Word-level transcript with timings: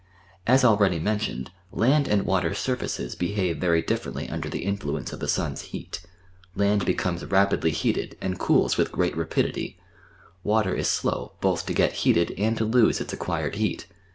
As 0.47 0.65
already 0.65 0.97
mentioned, 0.97 1.51
land 1.71 2.07
and 2.07 2.27
\\ater 2.27 2.55
surfaces 2.55 3.15
hehave 3.15 3.59
very 3.59 3.83
differently 3.83 4.27
under 4.27 4.49
the 4.49 4.65
inlluencc 4.65 5.13
of 5.13 5.19
the 5.19 5.27
sun's 5.27 5.61
heat: 5.77 6.01
land 6.55 6.87
heeomes 6.87 7.31
rapidly 7.31 7.69
heated, 7.69 8.17
and 8.19 8.39
cools 8.39 8.77
with 8.77 8.91
great 8.91 9.15
rapidity; 9.15 9.79
water 10.43 10.73
is 10.73 10.87
slow 10.87 11.33
holh 11.43 11.57
to 11.63 11.73
gel 11.75 11.91
healed 11.91 12.31
and 12.35 12.57
to 12.57 12.65
lose 12.65 12.99
its 12.99 13.13
acquired 13.13 13.57
heat. 13.57 13.85